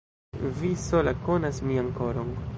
[0.61, 2.35] Vi sola konas mian koron.